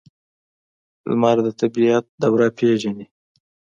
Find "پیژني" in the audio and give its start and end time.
2.57-3.05